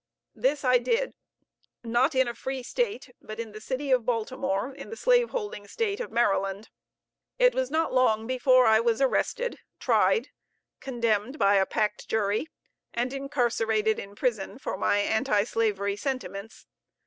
This 0.33 0.65
I 0.65 0.79
did, 0.79 1.13
not 1.83 2.15
in 2.15 2.27
a 2.27 2.33
free 2.33 2.63
State, 2.63 3.11
but 3.21 3.39
in 3.39 3.51
the 3.51 3.61
city 3.61 3.91
of 3.91 4.03
Baltimore, 4.03 4.73
in 4.73 4.89
the 4.89 4.95
slave 4.95 5.29
holding 5.29 5.67
State 5.67 5.99
of 5.99 6.11
Maryland. 6.11 6.69
It 7.37 7.53
was 7.53 7.69
not 7.69 7.93
long 7.93 8.25
before 8.25 8.65
I 8.65 8.79
was 8.79 8.99
arrested, 8.99 9.59
tried, 9.79 10.29
condemned 10.79 11.37
by 11.37 11.53
a 11.57 11.67
packed 11.67 12.09
jury, 12.09 12.47
and 12.95 13.13
incarcerated 13.13 13.99
in 13.99 14.15
prison 14.15 14.57
for 14.57 14.75
my 14.75 14.97
anti 14.97 15.43
slavery 15.43 15.95
sentiments. 15.95 16.65